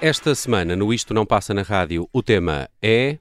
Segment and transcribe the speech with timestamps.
[0.00, 3.18] Esta semana, no Isto Não Passa na Rádio, o tema é.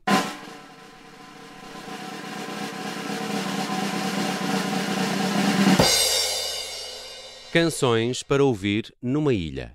[7.52, 9.74] Canções para ouvir numa ilha.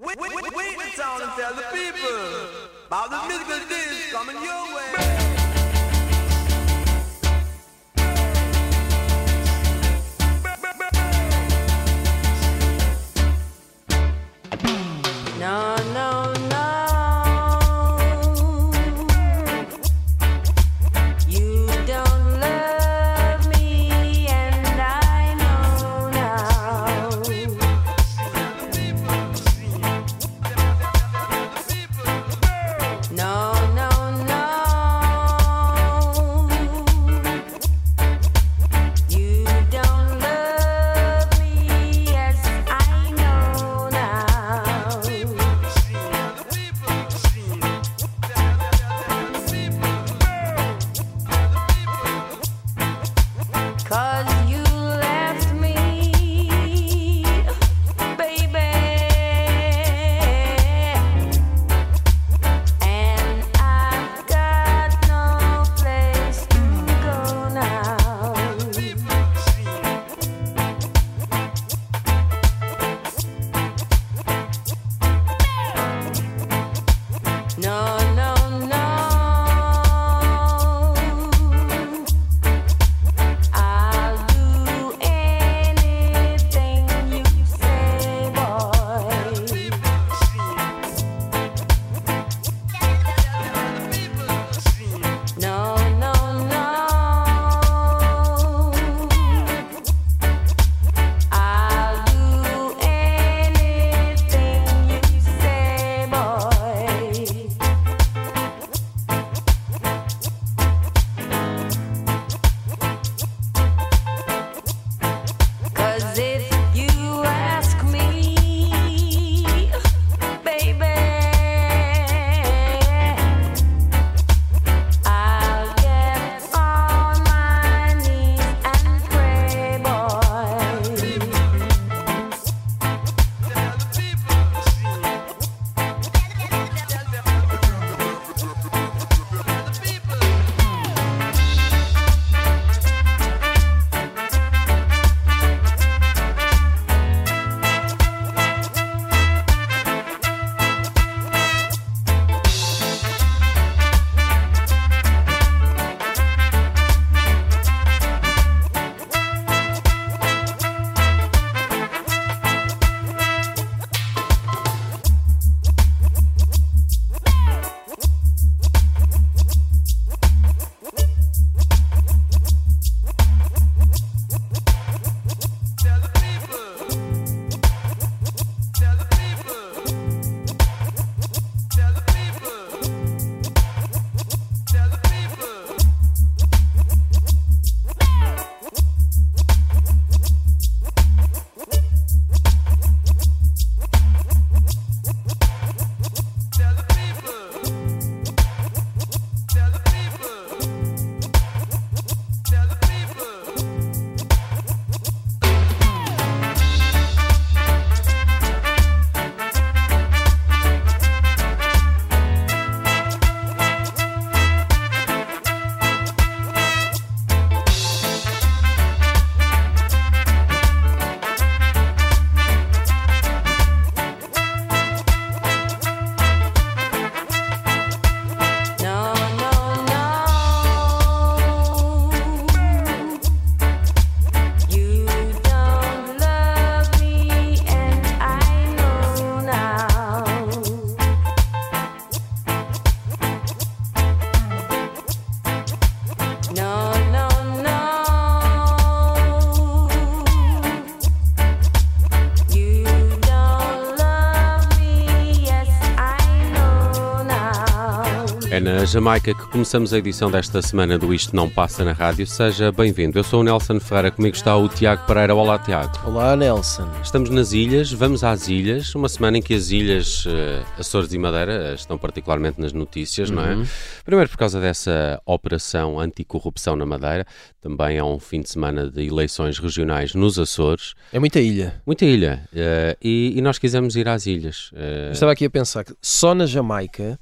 [258.60, 262.26] Na Jamaica que começamos a edição desta semana do Isto Não Passa na Rádio.
[262.26, 263.18] Seja bem-vindo.
[263.18, 265.34] Eu sou o Nelson Ferreira, comigo está o Tiago Pereira.
[265.34, 265.98] Olá, Tiago.
[266.04, 266.86] Olá, Nelson.
[267.02, 271.18] Estamos nas ilhas, vamos às ilhas, uma semana em que as ilhas eh, Açores e
[271.18, 273.64] Madeira eh, estão particularmente nas notícias, não é?
[274.04, 277.26] Primeiro por causa dessa operação anticorrupção na Madeira,
[277.60, 280.94] também é um fim de semana de eleições regionais nos Açores.
[281.12, 281.80] É muita ilha.
[281.86, 282.46] Muita ilha.
[282.54, 284.70] eh, e, nós quisemos ir às ilhas.
[285.06, 287.18] Eu estava aqui a pensar que só na Jamaica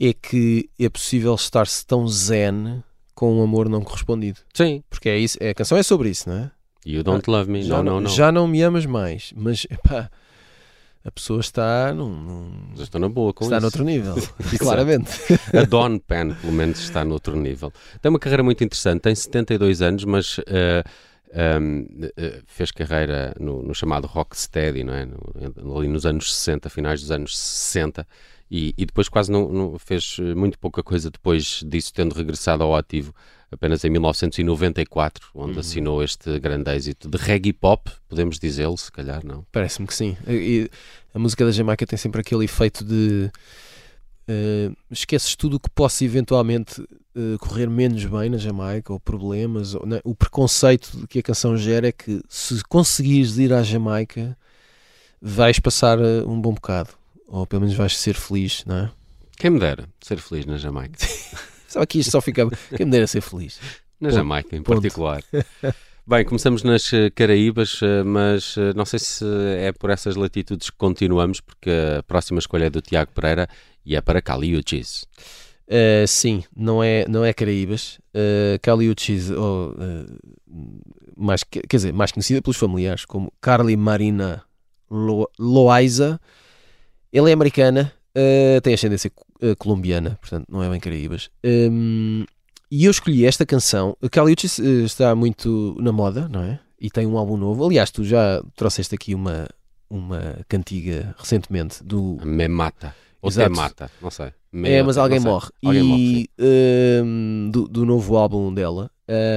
[0.00, 2.82] é que é possível estar-se tão zen
[3.14, 4.40] com um amor não correspondido.
[4.54, 4.82] Sim.
[4.90, 6.50] Porque é isso, a canção é sobre isso, não é?
[6.84, 7.62] You don't love me.
[7.62, 8.10] já, não, não, não.
[8.10, 10.08] já não me amas mais, mas epá,
[11.04, 13.62] a pessoa está num, num- Já estou na boa com está isso.
[13.62, 14.14] noutro nível,
[14.58, 15.10] claramente.
[15.52, 17.72] A Dawn Penn, pelo menos, está noutro nível.
[18.00, 20.84] Tem uma carreira muito interessante, tem 72 anos, mas eh,
[21.32, 25.06] ehm, eh, fez carreira no, no chamado rocksteady, não é?
[25.06, 28.06] No- ali nos anos 60, finais dos anos 60,
[28.50, 32.62] e, e depois quase não, não- fez eh, muito pouca coisa depois disso, tendo regressado
[32.62, 33.12] ao ativo
[33.50, 39.24] apenas em 1994, onde assinou este grande êxito de reggae pop, podemos dizê-lo, se calhar
[39.24, 39.46] não.
[39.52, 40.16] Parece-me que sim.
[40.26, 40.68] E
[41.14, 43.30] a música da Jamaica tem sempre aquele efeito de
[44.28, 46.82] eh, esqueces tudo o que possa eventualmente
[47.14, 49.74] eh, correr menos bem na Jamaica, ou problemas.
[49.74, 50.00] Ou, né?
[50.04, 54.36] O preconceito que a canção gera é que se conseguires ir à Jamaica,
[55.22, 56.90] vais passar eh, um bom bocado.
[57.26, 58.90] Ou pelo menos vais ser feliz, não é?
[59.36, 60.96] Quem me dera ser feliz na Jamaica.
[61.68, 62.50] Sabe que isto só ficava.
[62.76, 63.58] Quem me dera ser feliz.
[64.00, 64.16] Na Ponto.
[64.18, 64.76] Jamaica, em Ponto.
[64.80, 65.22] particular.
[66.06, 69.24] Bem, começamos nas eh, Caraíbas, eh, mas eh, não sei se
[69.58, 71.68] é por essas latitudes que continuamos, porque
[71.98, 73.48] a próxima escolha é do Tiago Pereira
[73.84, 75.04] e é para Caliuchis.
[75.68, 77.98] Uh, sim, não é, não é Caraíbas.
[78.14, 80.16] Uh, Caliuchis, ou, uh,
[81.16, 84.44] mais, que- quer dizer, mais conhecida pelos familiares como Carly Marina
[84.88, 86.20] Lo- Loaiza.
[87.16, 89.10] Ela é americana, uh, tem ascendência
[89.42, 91.30] uh, colombiana, portanto não é bem Caraíbas.
[91.42, 92.26] Um,
[92.70, 93.96] e eu escolhi esta canção.
[94.10, 96.60] Caliuchis uh, está muito na moda, não é?
[96.78, 97.64] E tem um álbum novo.
[97.64, 99.48] Aliás, tu já trouxeste aqui uma,
[99.88, 102.94] uma cantiga recentemente do Me mata.
[103.22, 103.50] Ou Exato.
[103.50, 104.30] te mata, não sei.
[104.52, 105.48] Me- é, mas alguém morre.
[105.64, 106.26] Alguém morre, sim.
[106.38, 108.90] e hum, do, do novo álbum dela.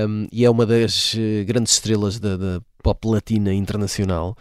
[0.06, 4.36] hum, e é uma das eh, grandes estrelas da, da pop latina internacional.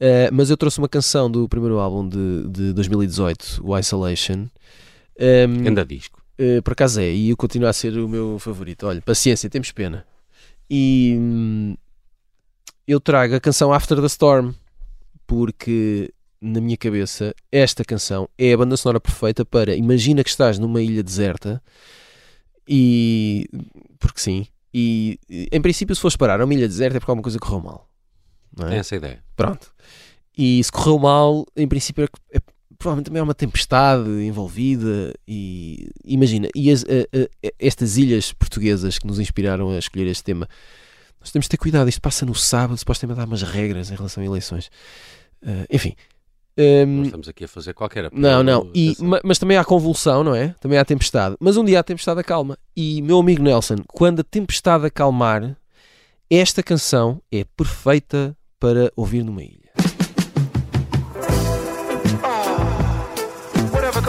[0.00, 4.46] Eh, mas eu trouxe uma canção do primeiro álbum de, de 2018, o Isolation.
[5.20, 6.22] Hum, Anda disco.
[6.38, 8.86] eh, por acaso é, e continua a ser o meu favorito.
[8.86, 10.06] Olha, paciência, temos pena.
[10.70, 11.74] E hum,
[12.86, 14.52] eu trago a canção After the Storm,
[15.26, 20.56] porque na minha cabeça esta canção é a banda sonora perfeita para imagina que estás
[20.56, 21.60] numa ilha deserta
[22.68, 23.48] e
[23.98, 24.46] porque sim.
[24.72, 25.18] E
[25.50, 27.87] em princípio, se fores parar a uma ilha deserta é porque alguma coisa correu mal.
[28.58, 28.78] Não É é?
[28.78, 29.22] essa a ideia.
[29.36, 29.68] Pronto.
[30.36, 32.40] E se correu mal, em princípio, é, é-
[32.78, 35.12] provavelmente também há uma tempestade envolvida.
[35.26, 40.22] E imagina, e as- a- a- estas ilhas portuguesas que nos inspiraram a escolher este
[40.24, 40.48] tema,
[41.20, 41.88] nós temos de ter cuidado.
[41.88, 44.70] Isto passa no sábado, supostamente há umas regras em relação a eleições.
[45.44, 45.94] Ah, enfim.
[46.56, 48.20] Nós estamos aqui a fazer qualquer apelo.
[48.20, 48.70] não, não.
[48.74, 49.06] E, atenção.
[49.08, 50.56] ma- mas também há convulsão, não é?
[50.60, 51.36] Também há tempestade.
[51.38, 52.58] Mas um dia a tempestade acalma.
[52.76, 55.56] E, meu amigo Nelson, quando a tempestade acalmar,
[56.28, 59.72] esta canção é perfeita para ouvir numa ilha.
[63.72, 64.02] Whatever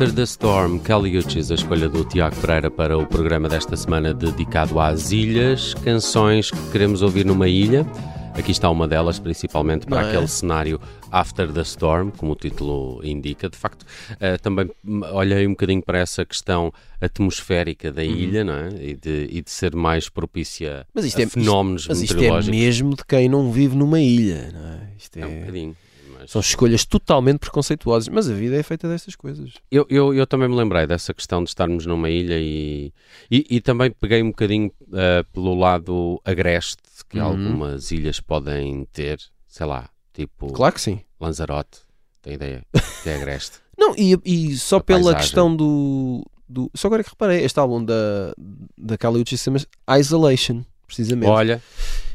[0.00, 4.14] After the Storm, Kelly Uchis, a escolha do Tiago Pereira para o programa desta semana
[4.14, 7.86] dedicado às ilhas, canções que queremos ouvir numa ilha.
[8.32, 10.10] Aqui está uma delas, principalmente para Não é?
[10.10, 10.80] aquele cenário
[11.12, 13.50] After the Storm, como o título indica.
[13.50, 13.84] De facto,
[14.18, 14.70] eh, também
[15.12, 18.68] olhei um bocadinho para essa questão atmosférica da ilha, não é?
[18.80, 20.84] E de, e de ser mais propícia Uhum.
[20.94, 22.58] Mas isto a é, fenómenos mas isto é meteorológicos.
[22.58, 24.80] mesmo de quem não vive numa ilha, não é?
[24.96, 25.76] Isto É um é, bocadinho.
[26.20, 29.52] Mas- são escolhas totalmente preconceituosas, mas a vida é feita destas coisas.
[29.70, 32.92] Eu, eu, eu também me lembrei dessa questão de estarmos numa ilha e,
[33.30, 37.24] e, e também peguei um bocadinho eh, pelo lado agreste que Uhum.
[37.24, 41.00] algumas ilhas podem ter, sei lá, tipo Claro que sim.
[41.20, 41.80] Lanzarote,
[42.22, 42.64] tem ideia
[43.02, 43.58] que é agreste.
[43.76, 45.20] Não, e, e só A pela paisagem.
[45.22, 46.70] questão do, do.
[46.74, 48.32] Só agora que reparei, este álbum da,
[48.76, 49.66] da Kali Uchis chama-se
[49.98, 51.28] Isolation, precisamente.
[51.30, 51.62] Olha,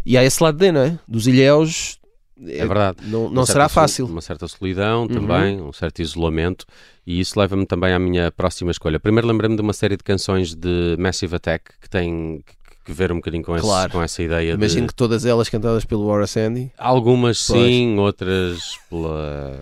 [0.05, 0.99] E há esse lado D, não é?
[1.07, 1.97] Dos ilhéus.
[2.41, 2.97] É verdade.
[3.03, 4.05] Não, não será fácil.
[4.05, 5.07] Uma certa solidão Uhum.
[5.07, 6.65] também, um certo isolamento,
[7.05, 8.99] e isso leva-me também à minha próxima escolha.
[8.99, 12.43] Primeiro lembrei-me de uma série de canções de Massive Attack que tem
[12.85, 13.91] que, ver um bocadinho com, esse- Claro.
[13.93, 14.87] com essa ideia Imagino de...
[14.89, 16.71] que todas elas cantadas pelo Horace Andy.
[16.77, 17.59] Algumas Pois.
[17.59, 19.59] sim, outras pela.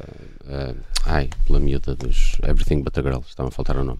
[0.47, 0.73] ah,
[1.05, 3.99] ai, pela miúda dos Everything But a Girl, estava a faltar o nome.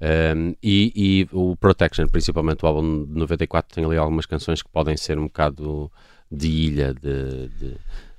[0.00, 4.68] Um, e, e o Protection, principalmente o álbum de 94, tem ali algumas canções que
[4.68, 5.90] podem ser um bocado
[6.34, 7.76] de ilha, de, de-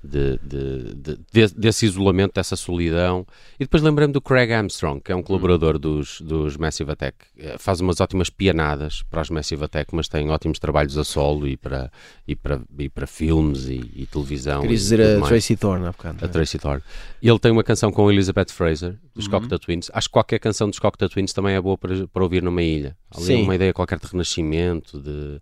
[0.08, 3.26] de- de- de- de- desse isolamento, dessa solidão.
[3.60, 7.16] E depois lembrei-me do Craig Armstrong, que é um colaborador dos, dos Massive Attack.
[7.36, 11.48] Eh, Faz umas ótimas pianadas para os Massive Attack, mas tem ótimos trabalhos a solo
[11.48, 11.92] e para,
[12.28, 14.62] e para, e para filmes e, e televisão.
[14.62, 15.28] Querias e dizer a mais.
[15.30, 16.18] Tracy Thorne há bocado.
[16.22, 16.28] A é?
[16.30, 16.84] Tracy Thorne.
[17.20, 18.98] Ele tem uma canção com Elizabeth Fraser, Uhum.
[19.16, 19.90] dos Cocteau Twins.
[19.92, 22.96] Acho que qualquer canção dos Cocteau Twins também é boa para, para ouvir numa ilha.
[23.12, 23.42] Ali Sim.
[23.42, 25.42] uma ideia qualquer de renascimento, de,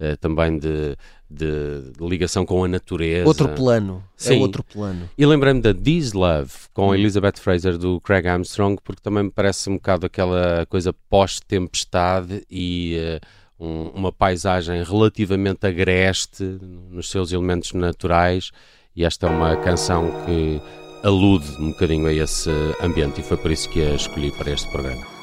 [0.00, 0.96] eh, também de,
[1.30, 3.26] de- de ligação com a natureza.
[3.26, 4.02] Outro plano.
[4.18, 4.40] É Sim.
[4.40, 5.08] outro plano.
[5.16, 6.92] E lembrei-me da This Love com Hum.
[6.92, 12.44] a Elizabeth Fraser do Craig Armstrong, porque também me parece um bocado aquela coisa pós-tempestade
[12.50, 13.20] e eh,
[13.58, 16.42] um- uma paisagem relativamente agreste
[16.90, 18.50] nos seus elementos naturais.
[18.96, 20.60] E esta é uma canção que
[21.02, 22.50] alude um bocadinho a esse
[22.82, 25.19] ambiente e foi por isso que a escolhi para este programa.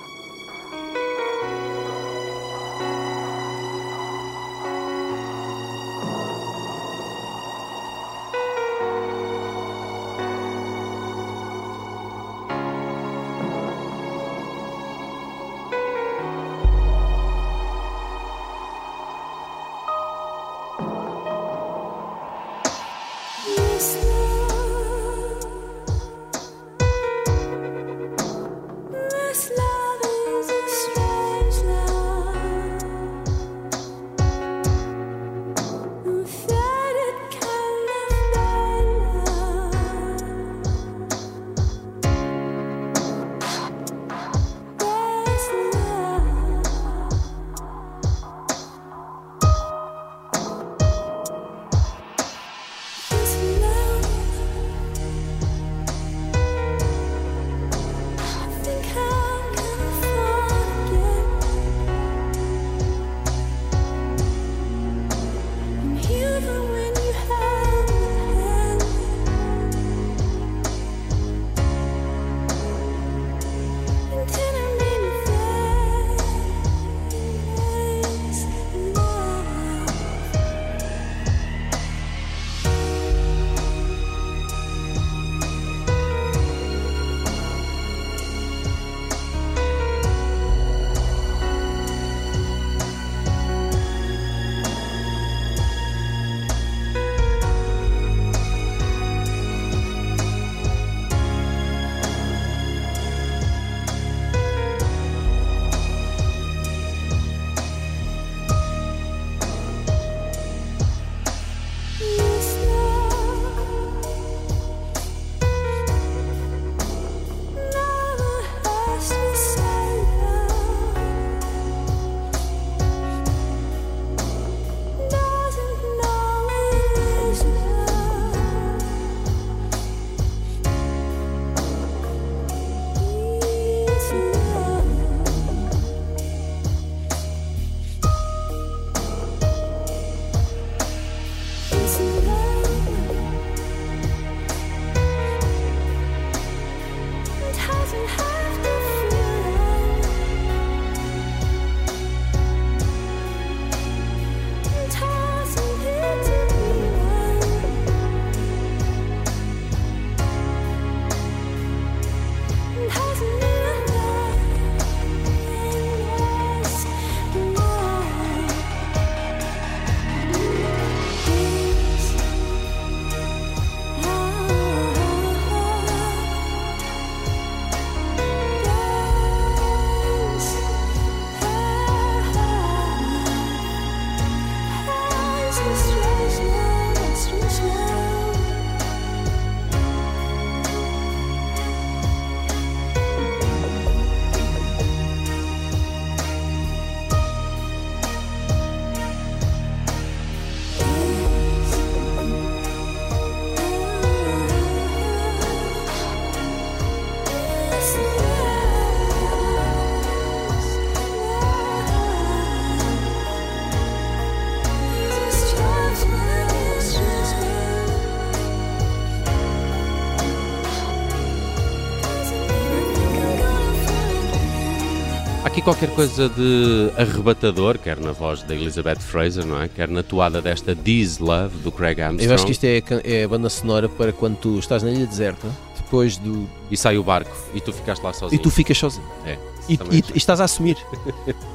[225.61, 229.67] Qualquer coisa de arrebatador, quer na voz da Elizabeth Fraser, não é?
[229.67, 232.25] Quer na toada desta This Love do Craig Armstrong.
[232.29, 235.05] Eu acho que isto é, é a banda sonora para quando tu estás na ilha
[235.05, 236.47] deserta, depois do.
[236.69, 238.41] E sai o barco e tu ficaste lá E sozinho.
[238.41, 239.05] tu ficas sozinho.
[239.25, 239.37] É,
[239.69, 240.77] E, e- e estás a assumir.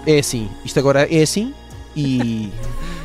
[0.06, 0.48] É assim.
[0.64, 1.54] Isto agora é assim
[1.96, 2.50] e.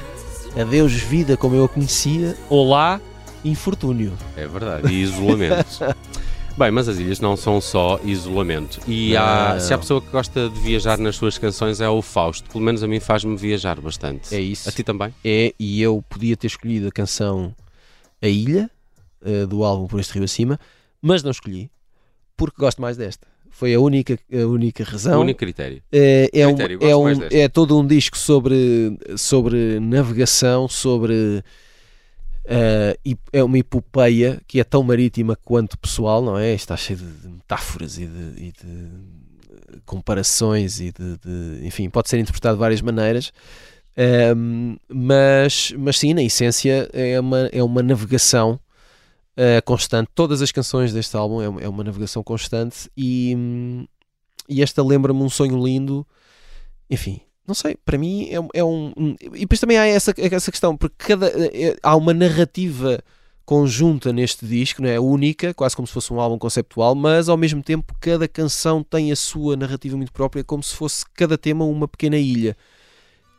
[0.60, 2.36] Adeus, vida como eu a conhecia.
[2.50, 3.00] Olá,
[3.46, 4.14] infortúnio.
[4.36, 5.66] É verdade, e isolamento.
[6.58, 8.80] Bem, mas as ilhas não são só isolamento.
[8.88, 9.60] E há, Não.
[9.60, 12.50] se há pessoa que gosta de viajar nas suas canções é o Fausto.
[12.50, 14.34] Pelo menos a mim faz-me viajar bastante.
[14.34, 14.68] É isso.
[14.68, 15.14] A ti também?
[15.24, 17.54] É, e eu podia ter escolhido a canção
[18.24, 18.72] A Ilha,
[19.24, 20.60] eh, do álbum Por Este Rio Acima,
[21.00, 21.70] mas não escolhi,
[22.36, 23.28] porque gosto mais desta.
[23.52, 25.20] Foi a única, a única razão.
[25.20, 25.82] O único critério.
[25.92, 27.38] É, é, um, Critério, é, gosto um- mais desta.
[27.38, 31.44] é todo um disco sobre, sobre navegação, sobre.
[32.48, 36.54] Eh, e é uma epopeia que é tão marítima quanto pessoal, não é?
[36.54, 42.20] Está cheio de, metáforas e de, e de comparações e de, de- Enfim, pode ser
[42.20, 43.32] interpretado de várias maneiras.
[43.96, 48.60] Ehm, mas, mas sim, na essência é uma, é uma navegação
[49.38, 50.10] eh, constante.
[50.16, 53.88] Todas as canções deste álbum é uma, é uma navegação constante e, hum,
[54.50, 56.06] e esta lembra-me um sonho lindo.
[56.90, 58.92] Enfim, não sei, para mim é, um- é um.
[58.98, 63.00] um- E depois também há essa, essa questão, porque cada, é- há uma narrativa
[63.46, 65.00] conjunta neste disco, não é?
[65.00, 69.10] única, quase como se fosse um álbum conceptual, mas ao mesmo tempo cada canção tem
[69.12, 72.58] a sua narrativa muito própria, como se fosse cada tema uma pequena ilha.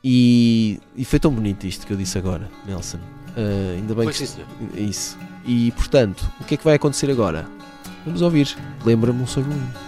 [0.03, 2.99] E, e foi tão bonito isto que eu disse agora, Nelson.
[3.37, 4.25] Ah, ainda bem Pois que
[4.79, 5.18] é isso.
[5.44, 7.47] E portanto, o que é que vai acontecer agora?
[8.07, 8.57] Vamos ouvir.
[8.87, 9.88] Lembra-me um sonho lindo.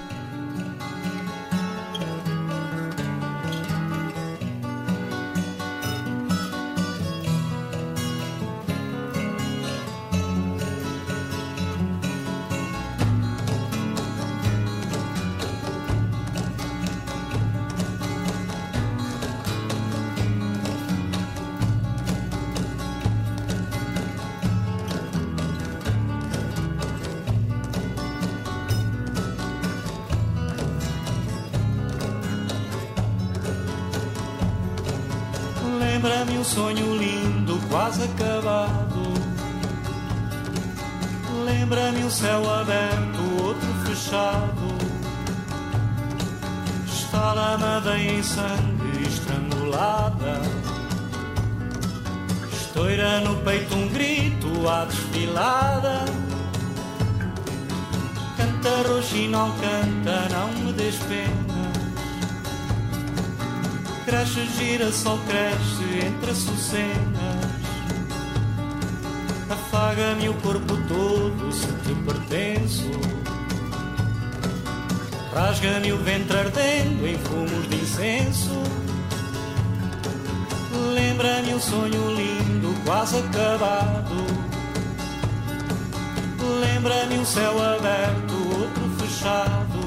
[86.83, 89.81] Lembra-me um céu aberto, outro fechado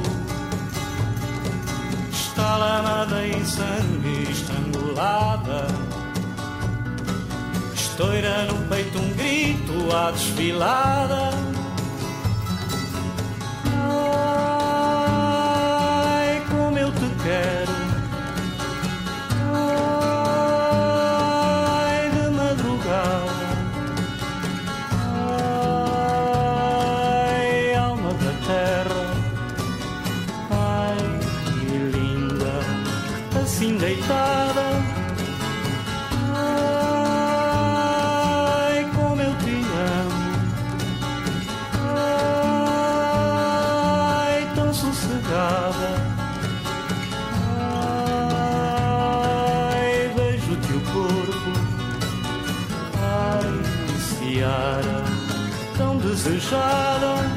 [2.11, 5.65] está lamada em sangue estrangulada.
[7.73, 11.52] Estoura no peito um grito à desfilada.
[56.23, 57.32] Tão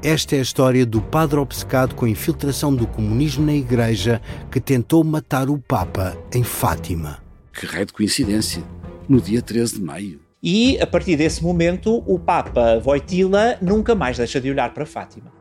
[0.00, 4.60] Esta é a história do padre obcecado com a infiltração do comunismo na Igreja que
[4.60, 7.18] tentou matar o Papa em Fátima.
[7.52, 8.62] Que raio de coincidência.
[9.08, 10.20] No dia 13 de maio.
[10.40, 15.32] E, a partir desse momento, o Papa Voitila nunca mais deixa de olhar para Fátima.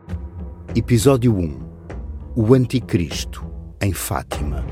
[0.75, 1.59] Episódio 1
[2.35, 3.45] O Anticristo
[3.79, 4.65] em Fátima.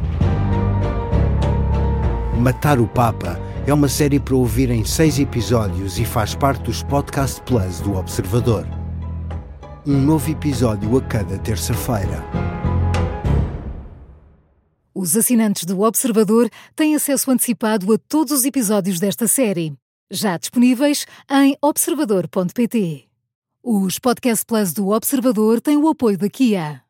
[2.40, 6.82] Matar o Papa é uma série para ouvir em seis episódios e faz parte dos
[6.82, 8.66] Podcast Plus do Observador.
[9.86, 12.26] Um novo episódio a cada terça-feira.
[14.96, 19.72] Os assinantes do Observador têm acesso antecipado a todos os episódios desta série,
[20.10, 23.11] já disponíveis em observador.pt.
[23.64, 26.84] Os Podcast Plus do Observador têm o apoio da Kia.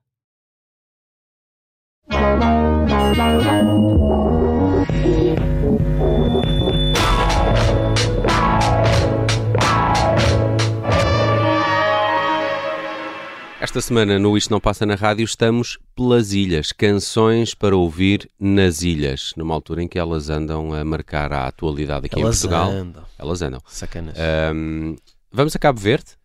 [13.60, 18.82] Esta semana no Isto Não Passa na Rádio estamos pelas ilhas, canções para ouvir nas
[18.82, 22.72] ilhas, numa altura em que elas andam a marcar a atualidade aqui Elas em Portugal.
[22.72, 23.04] andam.
[23.20, 23.62] Elas andam.
[23.68, 24.16] Sacanas.
[24.18, 24.96] Ahm,
[25.32, 26.21] vamos a Cabo Verde?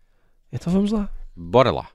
[0.53, 1.09] Então vamos lá.
[1.35, 1.89] Bora lá.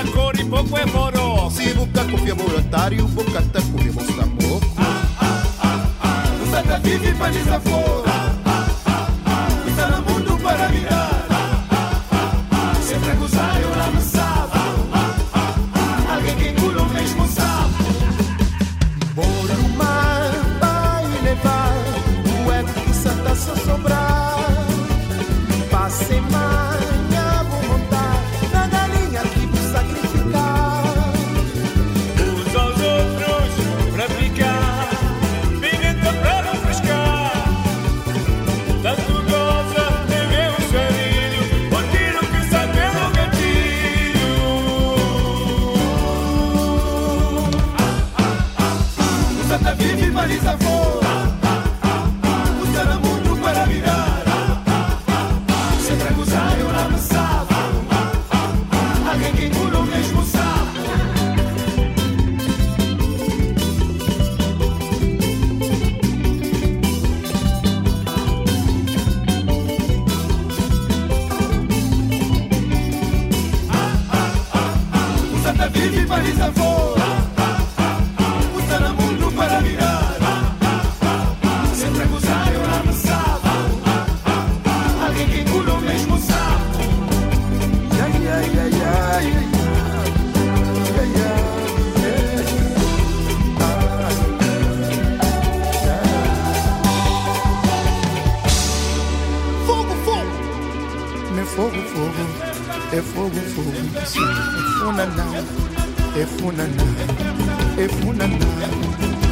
[0.00, 1.50] Armario, ta corri poco e moro.
[1.50, 4.66] Se boca confia laboratório, boca tá confia mostra moco.
[6.42, 8.09] O Santa vive para desaforo.
[105.00, 106.62] É funaná,
[107.78, 108.36] é funaná,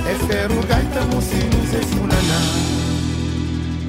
[0.09, 2.79] é ferro, gaita, mocinho, Zé Funaná.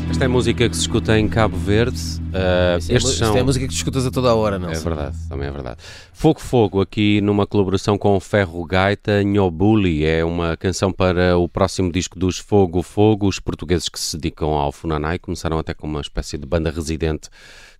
[0.09, 1.97] Esta é a música que se escuta em Cabo Verde.
[1.97, 3.37] Uh, Isto é, estes são...
[3.37, 5.77] é a música que escutas a toda a hora, não É verdade, também é verdade.
[6.11, 11.47] Fogo Fogo, aqui numa colaboração com o Ferro Gaita, Nhobuli, é uma canção para o
[11.47, 15.87] próximo disco dos Fogo Fogo, os portugueses que se dedicam ao Funanai, começaram até com
[15.87, 17.29] uma espécie de banda residente,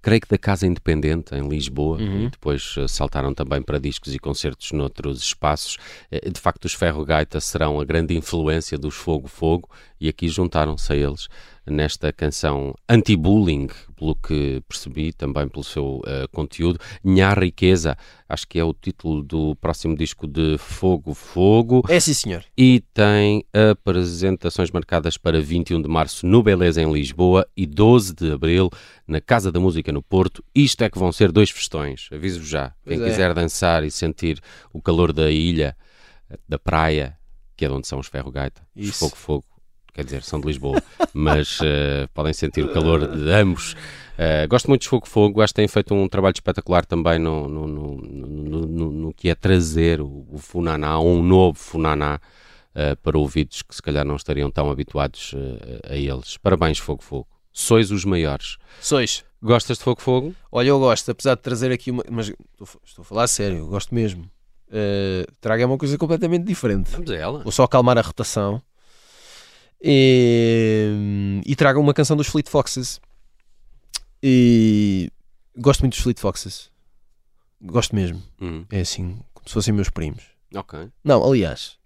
[0.01, 2.25] creio que da Casa Independente, em Lisboa, Uhum.
[2.25, 5.77] e depois eh, saltaram também para discos e concertos noutros espaços.
[6.11, 10.27] Eh, De facto, os Ferro Gaita serão a grande influência dos Fogo Fogo, e aqui
[10.29, 11.27] juntaram-se a eles
[11.65, 16.79] nesta canção anti-bullying, pelo que percebi, também pelo seu eh, conteúdo.
[17.03, 17.97] Nha Riqueza,
[18.29, 21.83] acho que é o título do próximo disco de Fogo Fogo.
[21.89, 22.45] É sim, senhor.
[22.55, 28.31] E tem apresentações marcadas para 21 de março no Beleza, em Lisboa, e 12 de
[28.31, 28.69] abril
[29.07, 30.43] na Casa da Música no Porto.
[30.53, 32.69] Isto é que vão ser dois festões, aviso-vos já.
[32.85, 33.11] Quem Pois é.
[33.11, 34.39] quiser dançar e sentir
[34.71, 35.75] o calor da ilha,
[36.47, 37.17] da praia,
[37.57, 38.99] que é de onde são os Ferro Gaita, os Isso.
[38.99, 39.45] Fogo Fogo,
[39.99, 40.81] quer dizer, são de Lisboa,
[41.13, 43.75] mas eh, podem sentir o calor de ambos.
[44.17, 47.47] Eh, gosto muito de Fogo Fogo, acho que têm feito um trabalho espetacular também no,
[47.49, 52.19] no, no, no- no- que é trazer o, o Funaná, um novo Funaná,
[52.73, 55.33] eh, para ouvidos que se calhar não estariam tão habituados
[55.89, 56.37] a eles.
[56.37, 57.27] Parabéns, Fogo Fogo.
[57.51, 58.57] Sois os maiores.
[58.79, 59.25] Sois.
[59.41, 60.35] Gostas de Fogo Fogo?
[60.51, 62.03] Olha, eu gosto, apesar de trazer aqui uma.
[62.09, 62.67] Mas estou,
[62.99, 64.29] a falar a sério, gosto mesmo.
[64.67, 66.91] Uh, traga uma coisa completamente diferente.
[66.91, 67.39] Vamos a ela.
[67.43, 68.61] Vou só acalmar a rotação.
[69.81, 72.99] E, e traga uma canção dos Fleet Foxes.
[74.21, 75.09] E
[75.57, 76.69] gosto muito dos Fleet Foxes.
[77.61, 78.21] Gosto mesmo.
[78.41, 78.65] Hum.
[78.69, 80.23] É assim, como se fossem meus primos.
[80.55, 80.89] Ok.
[81.03, 81.77] Não, aliás,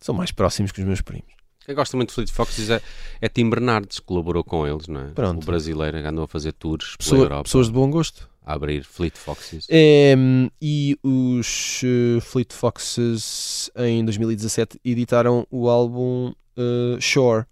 [0.00, 1.34] são mais próximos que os meus primos.
[1.64, 2.80] Quem gosta muito de Fleet Foxes é,
[3.20, 5.10] é Tim Bernardes, que colaborou com eles, não é?
[5.10, 5.42] Pronto.
[5.42, 7.42] O brasileiro andou a fazer tours pela Pessoa- Europa.
[7.44, 8.28] pessoas de bom gosto.
[8.44, 9.66] A abrir Fleet Foxes.
[9.68, 17.44] Em, e os eh, Fleet Foxes em 2017 editaram o álbum eh, Shore.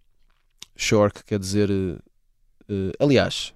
[0.76, 1.70] Shore, que quer dizer.
[1.70, 1.98] eh,
[2.68, 3.54] eh, aliás,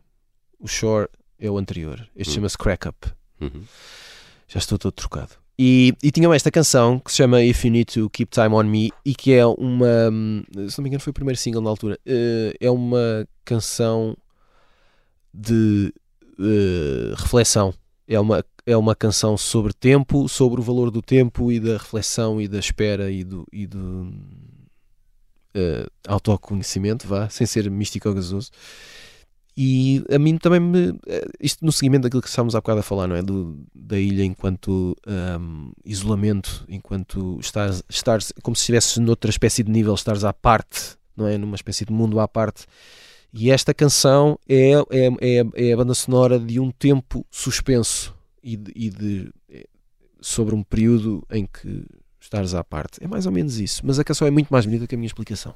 [0.59, 1.09] o Shore
[1.39, 2.09] é o anterior.
[2.17, 2.35] Este Hum.
[2.37, 2.99] chama-se Crack Up.
[3.41, 3.63] Uhum.
[4.49, 5.33] Já estou todo trocado.
[5.61, 8.63] E, e tinham esta canção que se chama If You Need to Keep Time on
[8.65, 10.09] Me e que é uma.
[10.13, 11.99] hum, Se não me engano, foi o primeiro single na altura.
[12.07, 14.17] eh, é uma canção
[15.35, 15.93] de
[17.17, 17.75] reflexão.
[18.07, 22.41] É uma, é uma canção sobre tempo, sobre o valor do tempo e da reflexão
[22.41, 24.11] e da espera e do, e do
[25.59, 28.51] eh, autoconhecimento, vá, sem ser místico ou gasoso.
[29.61, 30.99] E a mim também me.
[31.09, 33.23] eh, Isto no seguimento daquilo que estávamos há bocado a falar, não é?
[33.23, 39.71] Do, da ilha enquanto ahm, isolamento, enquanto estás, estás como se estivesses noutra espécie de
[39.73, 41.37] nível, estares à parte, não é?
[41.37, 42.67] Numa espécie de mundo à parte.
[43.33, 48.57] E esta canção é, é, é, é a banda sonora de um tempo suspenso e
[48.57, 49.67] de, e de- é,
[50.21, 51.85] sobre um período em que
[52.29, 53.03] estares à parte.
[53.03, 55.07] É mais ou menos isso, mas a canção é muito mais bonita que a minha
[55.07, 55.55] explicação.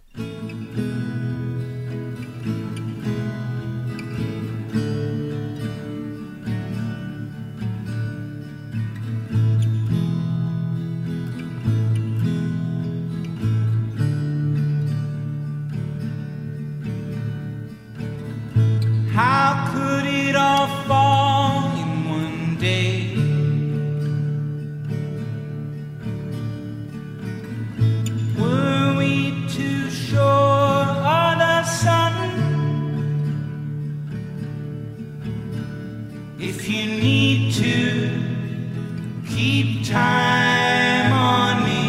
[39.93, 41.85] Time on me,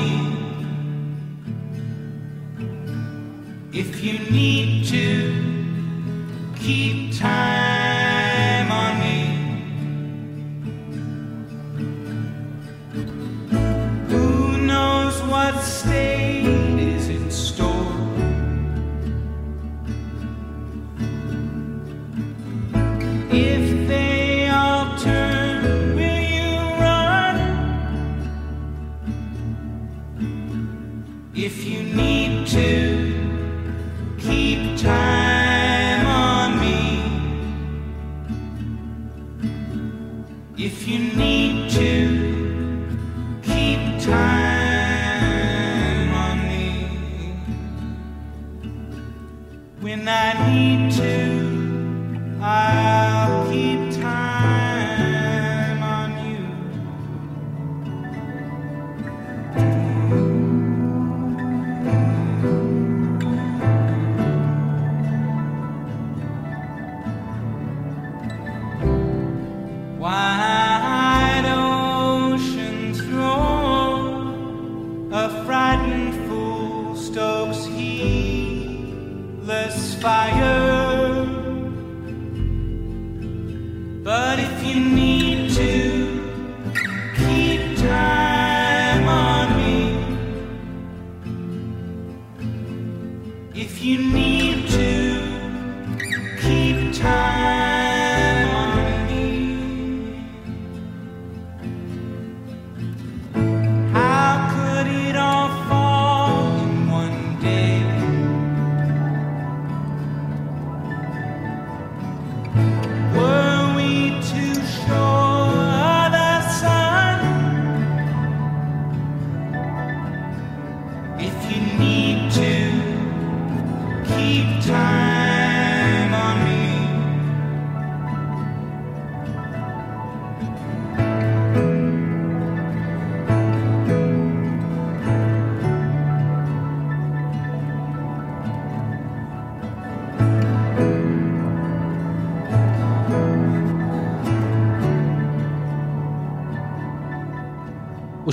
[3.71, 4.72] if you need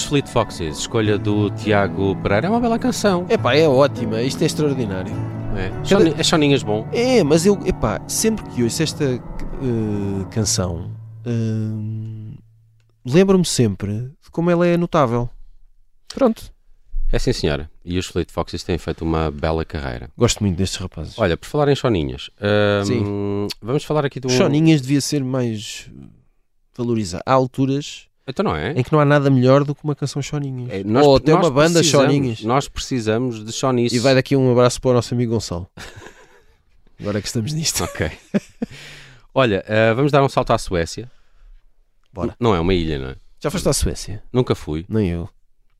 [0.01, 3.27] Os Fleet Foxes, escolha do Tiago Pereira, é uma bela canção.
[3.29, 5.13] Epá, é ótima, isto é extraordinário.
[5.55, 6.89] É, Choni- é choninhas bom.
[6.91, 9.21] É, mas eu, epá, sempre que ouço esta eh,
[10.31, 10.91] canção,
[11.27, 12.39] eh,
[13.05, 15.29] lembro-me sempre de como ela é notável.
[16.15, 16.51] Pronto.
[17.13, 17.71] É sim, senhora.
[17.85, 20.09] E os Fleet Foxes têm feito uma bela carreira.
[20.17, 21.19] Gosto muito destes rapazes.
[21.19, 22.31] Olha, por falar em choninhas,
[22.87, 23.49] Sim.
[23.61, 24.31] vamos falar aqui de um.
[24.31, 25.91] Choninhas devia ser mais
[26.75, 27.23] valorizado.
[27.27, 28.73] Há alturas Então não é?
[28.73, 30.71] em que não há nada melhor do que uma canção Choninhas.
[30.71, 32.43] É, nós- Ou até uma banda Choninhas.
[32.43, 33.97] Nós precisamos de chonice.
[33.97, 35.69] E vai daqui um abraço para o nosso amigo Gonçalo.
[37.01, 37.83] Agora que estamos nisto.
[37.85, 38.11] Ok.
[39.35, 41.11] Olha, eh, vamos dar um salto à Suécia.
[42.13, 42.35] Bora.
[42.39, 43.17] Não é uma ilha, não é?
[43.41, 44.23] Já foste à Suécia?
[44.33, 45.29] Nunca fui, Nem eu.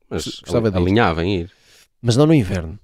[0.09, 0.81] mas Gostava de ir.
[0.81, 1.51] alinhava em ir.
[2.01, 2.79] Mas não no inverno.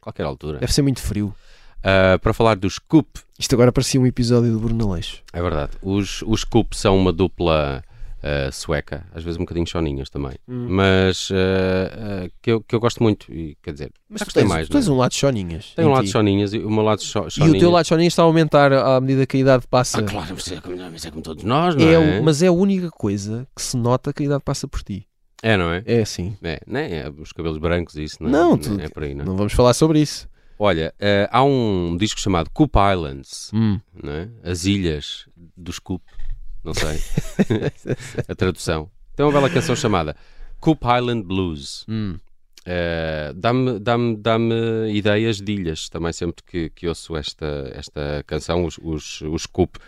[0.00, 0.58] Qualquer altura.
[0.58, 1.34] Deve ser muito frio.
[1.82, 3.08] Ah, para falar dos Coop,
[3.38, 5.22] Isto agora parecia um episódio do Bruno Aleixo.
[5.32, 5.72] é verdade.
[5.80, 7.82] Os, os Coop são uma dupla
[8.22, 10.32] ah, sueca, às vezes um bocadinho choninhas também.
[10.48, 10.66] Hum.
[10.70, 13.32] Mas ah, ah, que, eu, que eu gosto muito.
[13.32, 14.68] E, quer dizer, Mas tu tens, mais.
[14.68, 14.90] tu tens é?
[14.90, 15.72] um lado de Choninhas.
[15.74, 16.10] Tem em um lado ti.
[16.10, 17.56] choninhas e o meu lado cho- E choninhas.
[17.56, 19.98] o teu lado de Choninhas está a aumentar à medida que a idade passa.
[20.00, 22.20] Ah, claro, mas é, como, mas é como todos nós, não É é?
[22.20, 25.06] mas é a única coisa que se nota que a idade passa por ti.
[25.42, 25.82] É, não é?
[25.86, 26.36] É assim.
[26.42, 26.92] É, não é?
[27.02, 28.32] É os cabelos brancos e isso, não é?
[28.32, 29.26] Não, tu- é por aí, não é?
[29.26, 30.28] Não vamos falar sobre isso.
[30.58, 33.78] Olha, eh, há um disco chamado Coop Islands, Hum.
[34.02, 34.28] não é?
[34.42, 36.02] As Ilhas dos Coop,
[36.64, 37.00] não sei
[38.28, 38.90] a tradução.
[39.16, 40.16] Tem uma bela canção chamada
[40.60, 41.84] Coop Island Blues.
[41.88, 42.18] Hum.
[42.66, 48.64] Eh, dá-me, dá-me, dá-me ideias de ilhas também sempre que, que ouço esta, esta canção.
[48.64, 49.78] Os, os, os Coop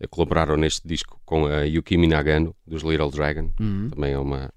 [0.00, 3.50] eh, colaboraram neste disco com a Yuki Minagano, dos Little Dragon.
[3.60, 3.90] Uhum.
[3.90, 4.50] Também é uma,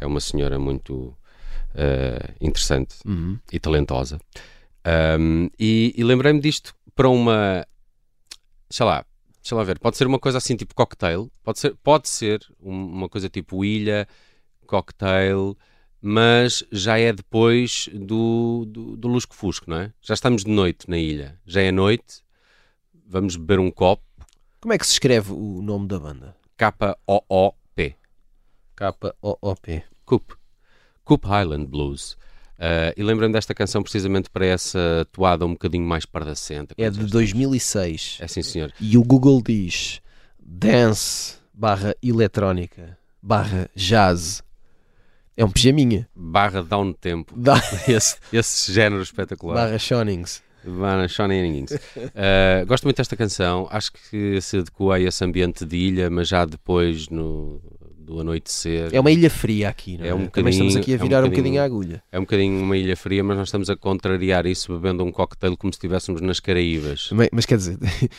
[0.00, 1.14] é uma senhora muito
[1.74, 3.38] eh, interessante Uhum.
[3.52, 4.18] e talentosa.
[5.20, 7.66] Um, e e lembrei-me disto para uma.
[8.70, 9.04] Sei lá,
[9.48, 9.78] deixa lá ver.
[9.78, 13.64] Pode ser uma coisa assim tipo cocktail, pode ser, pode ser um- uma coisa tipo
[13.64, 14.06] ilha,
[14.66, 15.56] cocktail,
[16.02, 19.92] mas já é depois do, do, do lusco-fusco, não é?
[20.02, 22.22] Já estamos de noite na ilha, já é noite,
[23.06, 24.02] vamos beber um copo,
[24.60, 26.36] Como é que se escreve o nome da banda?
[26.56, 27.94] K-O-O-P,
[28.76, 29.84] K-O-O-P.
[30.04, 30.34] Coop,
[31.04, 32.16] Coop Highland Blues.
[32.58, 36.74] Uh, e lembrei-me desta canção precisamente para essa toada um bocadinho mais pardacenta.
[36.76, 37.12] É de disseste.
[37.12, 38.18] 2006.
[38.20, 38.72] É sim, senhor.
[38.80, 40.00] E o Google diz
[40.40, 44.42] dance barra eletrónica barra jazz.
[45.36, 46.08] É um pijaminha.
[46.16, 47.32] Barra down tempo.
[47.36, 49.54] Dá- Esse, esse género espetacular.
[49.54, 50.42] Barra Shonings.
[50.64, 51.70] Barra Shenanigans.
[51.72, 53.68] Uh, gosto muito desta canção.
[53.70, 57.62] Acho que se adequa a esse ambiente de ilha, mas já depois no,
[58.08, 58.88] do anoitecer.
[58.92, 60.08] É uma ilha fria aqui, não é?
[60.08, 62.02] É um Também estamos bocadinho- aqui a é um virar um bocadinho- bocadinho a agulha.
[62.10, 65.56] É um bocadinho uma ilha fria, mas nós estamos a contrariar isso bebendo um cocktail
[65.56, 67.10] como se estivéssemos nas Caraíbas.
[67.12, 67.78] Mas, mas quer dizer,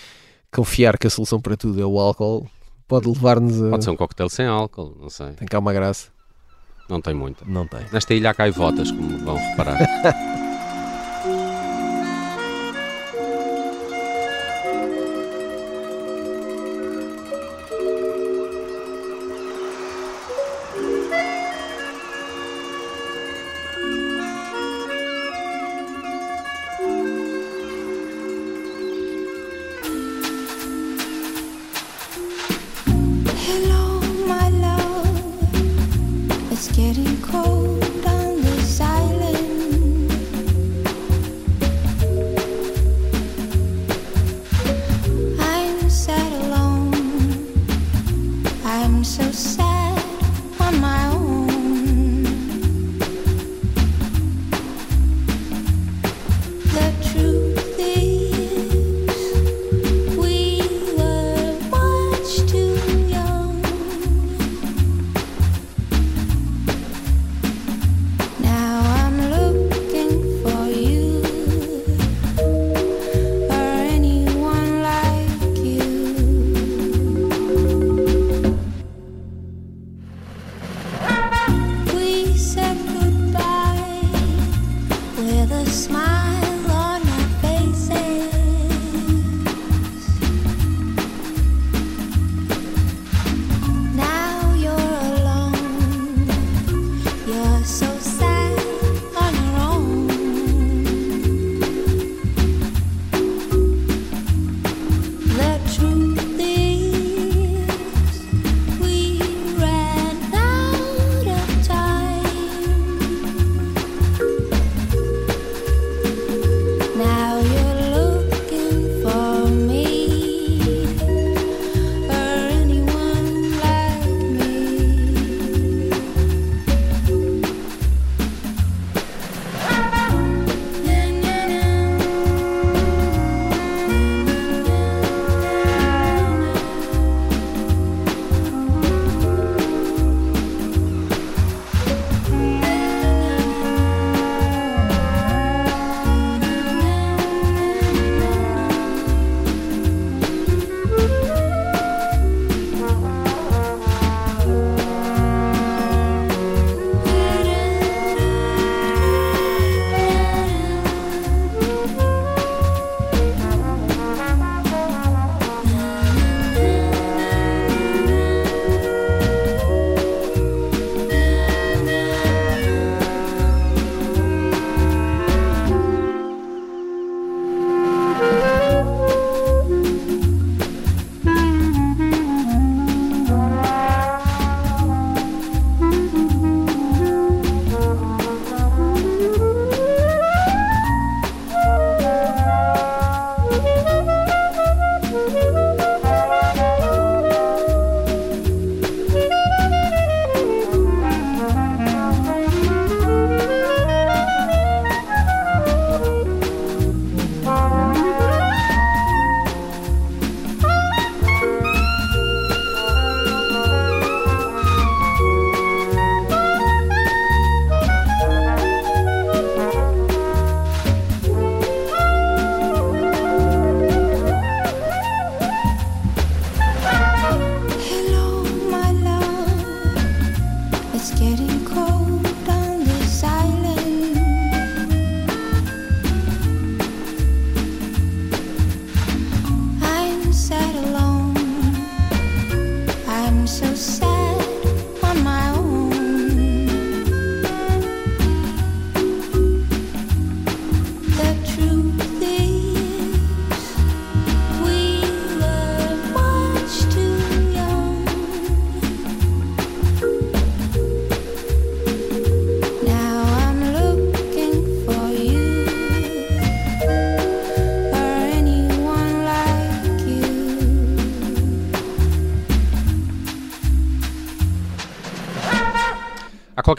[0.54, 2.48] confiar que a solução para tudo é o álcool
[2.88, 3.70] pode levar-nos a.
[3.72, 5.32] Pode ser um cocktail sem álcool, não sei.
[5.34, 6.08] Tem cá uma graça.
[6.90, 7.46] Não tem muita.
[7.46, 7.82] Não tem.
[7.92, 9.78] Nesta ilha há caivotas, como vão reparar.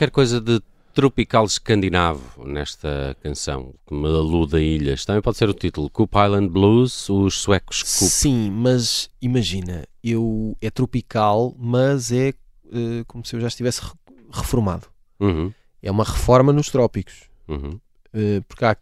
[0.01, 0.62] qualquer coisa de
[0.94, 5.05] tropical escandinavo nesta canção, que me aluda a ilhas.
[5.05, 8.11] Também pode ser o título, Coop Island Blues, os suecos Coop.
[8.11, 12.28] Sim, mas imagina, eu é tropical, mas é
[12.72, 13.90] eh, como se eu já estivesse re-
[14.32, 14.86] reformado.
[15.20, 17.24] Uhum, É uma reforma nos trópicos.
[17.46, 17.78] uhum.
[18.14, 18.74] Eh, porque há,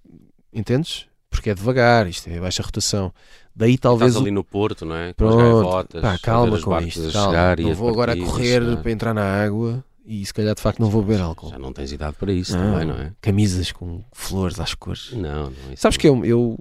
[0.53, 1.07] entendes?
[1.29, 3.13] Porque é devagar, isto é baixa rotação.
[3.57, 4.13] Daí talvez.
[4.13, 5.13] Estás ali no Porto, não é?
[5.15, 7.13] Com as Pronto, gaivotas, pá, calma as com isto.
[7.13, 7.57] calma.
[7.59, 8.77] Não vou agora correr é?
[8.77, 11.51] para entrar na água e se calhar de facto não vou beber álcool.
[11.51, 13.13] Já não tens idade para isso Não, também, não é?
[13.21, 15.13] Camisas com flores às cores.
[15.13, 15.73] Não, não.
[15.73, 16.01] Isso Sabes não.
[16.01, 16.59] que eu, eu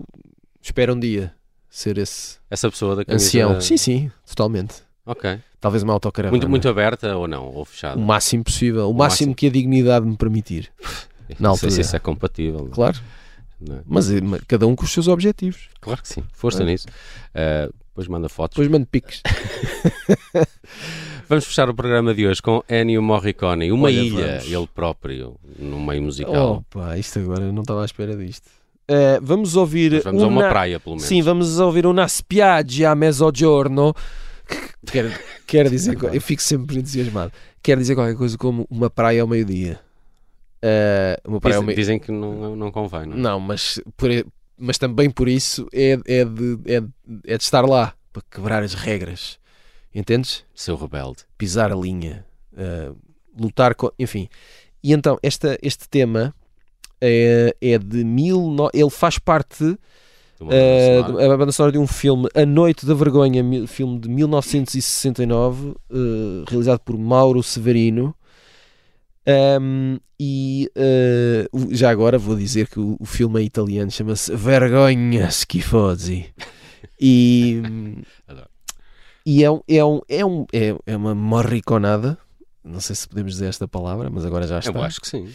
[0.61, 1.33] espero um dia
[1.69, 3.25] ser esse Essa pessoa da camisa...
[3.25, 3.61] ancião.
[3.61, 4.75] Sim, sim, totalmente.
[5.05, 5.39] Ok.
[5.61, 6.31] Talvez uma autocaravana.
[6.37, 7.45] Muito, muito aberta ou não?
[7.47, 7.97] Ou fechada?
[7.97, 8.87] O máximo possível.
[8.87, 9.35] O, O máximo, máximo.
[9.35, 10.69] que a dignidade me permitir.
[11.39, 12.67] na Não sei se isso é compatível.
[12.69, 12.75] é?
[12.75, 12.99] Claro.
[13.69, 13.79] É?
[13.85, 15.69] Mas, eh, mas cada um com os seus objetivos.
[15.79, 16.23] Claro que sim.
[16.33, 16.65] Força É.
[16.65, 16.87] nisso.
[17.33, 18.55] Uh, depois manda fotos.
[18.55, 19.21] Depois mando piques.
[21.29, 23.71] Vamos fechar o programa de hoje com Ennio Morricone.
[23.71, 24.51] Uma Olha, ilha, vamos.
[24.51, 26.63] ele próprio, no meio musical.
[26.71, 28.47] Opa, isto agora eu não estava à espera disto.
[28.87, 29.91] Eh, vamos ouvir.
[29.93, 31.07] Mas vamos a uma una- praia, pelo menos.
[31.07, 33.93] Sim, vamos ouvir uma spiaggia a mezzogiorno.
[34.47, 37.33] que Quer, quer dizer, eu fico sempre entusiasmado.
[37.61, 39.81] Quer dizer qualquer coisa como uma praia ao meio-dia.
[40.61, 43.19] Eh, uma praia ao Dizem, meio dizem que não, não convém, não é?
[43.19, 44.09] Não, mas, por
[44.57, 46.89] mas também por isso é, é, de, é, de-
[47.25, 49.37] é de estar lá para quebrar as regras.
[49.99, 50.43] Entendes?
[50.53, 51.23] Seu rebelde.
[51.37, 52.23] Pisar a linha,
[52.55, 52.91] eh,
[53.37, 53.89] lutar com.
[53.97, 54.29] Enfim.
[54.83, 56.33] E então, esta, este tema
[57.01, 58.51] é, é de mil.
[58.51, 59.75] no- Ele faz parte
[60.37, 61.33] sonora.
[61.33, 66.79] a banda sonora de um filme, A Noite da Vergonha, filme de 1969, eh, realizado
[66.81, 68.13] por Mauro Severino.
[69.59, 70.71] Um, e
[71.53, 76.27] uh, já agora vou dizer que o, o filme é italiano, chama-se Vergonha Schifosi.
[76.99, 77.61] E,
[78.27, 78.47] Adoro.
[79.29, 82.17] E é, um, é, um, é, um, é, é uma morriconada.
[82.63, 84.71] Não sei se podemos dizer esta palavra, mas agora já está.
[84.71, 85.29] Eu acho que sim.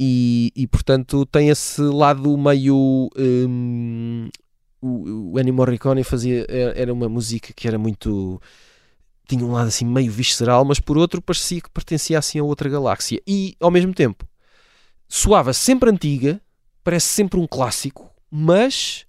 [0.00, 3.08] E, e, portanto tem esse lado meio.
[3.16, 4.28] hum,
[4.82, 6.44] o, o Ennio Morricone fazia.
[6.48, 8.42] Era era uma música que era muito.
[9.28, 12.68] Tinha um lado assim meio visceral, mas por outro parecia que pertencia assim a outra
[12.68, 13.22] galáxia.
[13.24, 14.26] E ao mesmo tempo
[15.08, 16.40] soava sempre antiga,
[16.82, 19.06] parece sempre um clássico, mas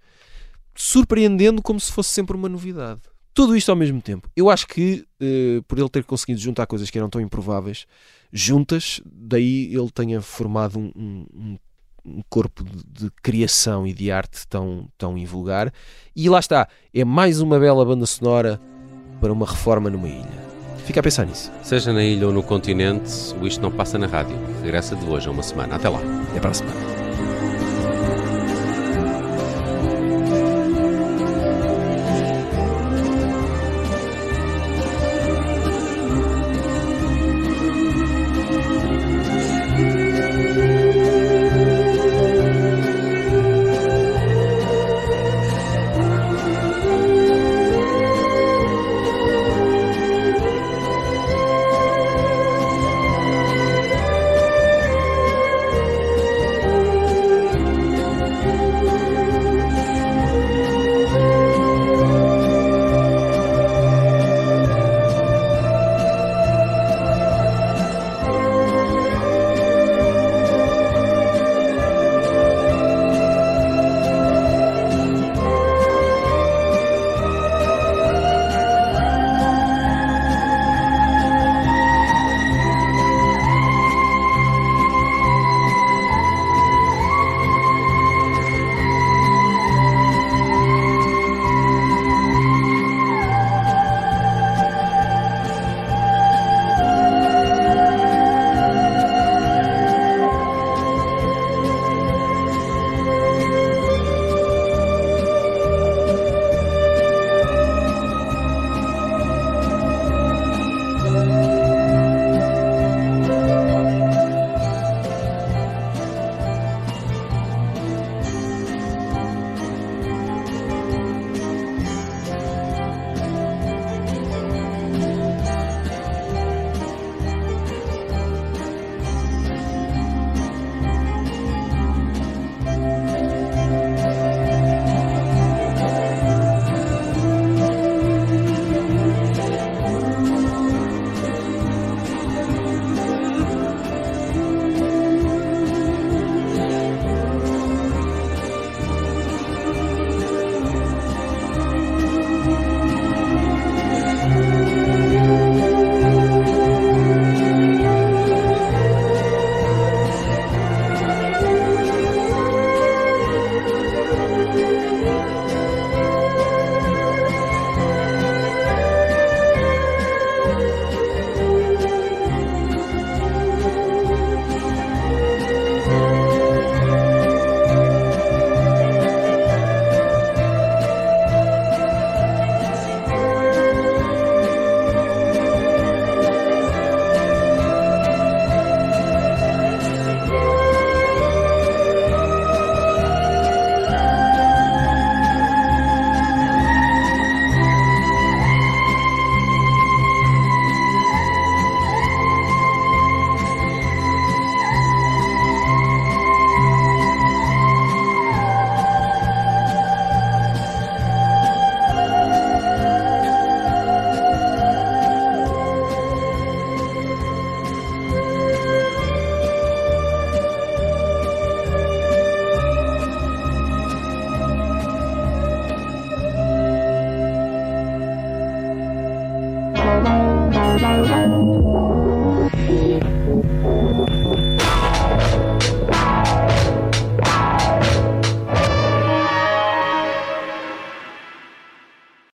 [0.76, 3.02] surpreendendo como se fosse sempre uma novidade.
[3.38, 4.28] Tudo isto ao mesmo tempo.
[4.36, 7.86] Eu acho que eh, por ele ter conseguido juntar coisas que eram tão improváveis,
[8.34, 11.58] juntas, daí ele tenha formado um, um- um-
[12.04, 15.72] um corpo de, de criação e de arte tão, tão invulgar.
[16.16, 18.60] E lá está, é mais uma bela banda sonora
[19.22, 20.48] para uma reforma numa ilha.
[20.86, 21.52] Fica a pensar nisso.
[21.62, 24.36] Seja na ilha ou no continente, o Isto Não Passa na Rádio.
[24.64, 25.76] Regressa de hoje a uma semana.
[25.76, 26.00] Até lá.
[26.32, 27.07] Até para a semana.